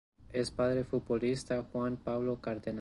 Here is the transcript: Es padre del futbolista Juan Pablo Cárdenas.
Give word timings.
Es 0.33 0.49
padre 0.49 0.77
del 0.77 0.85
futbolista 0.85 1.61
Juan 1.71 1.95
Pablo 1.95 2.41
Cárdenas. 2.41 2.69